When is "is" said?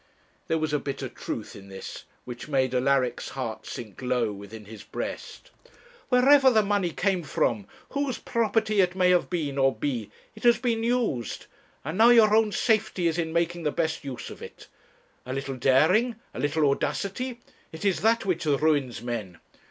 13.05-13.19, 17.85-18.01